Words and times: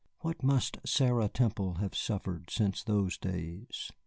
What 0.21 0.41
must 0.41 0.77
Sarah 0.83 1.27
Temple 1.29 1.75
have 1.75 1.93
suffered 1.95 2.49
since 2.49 2.81
those 2.83 3.19
days! 3.19 3.91